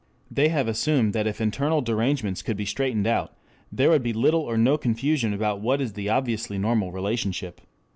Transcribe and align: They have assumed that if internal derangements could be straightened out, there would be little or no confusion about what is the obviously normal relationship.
They 0.31 0.49
have 0.49 0.67
assumed 0.67 1.13
that 1.13 1.27
if 1.27 1.39
internal 1.39 1.81
derangements 1.83 2.41
could 2.41 2.57
be 2.57 2.65
straightened 2.65 3.05
out, 3.05 3.37
there 3.71 3.91
would 3.91 4.01
be 4.01 4.13
little 4.13 4.41
or 4.41 4.57
no 4.57 4.75
confusion 4.75 5.31
about 5.31 5.61
what 5.61 5.79
is 5.79 5.93
the 5.93 6.09
obviously 6.09 6.57
normal 6.57 6.91
relationship. 6.91 7.61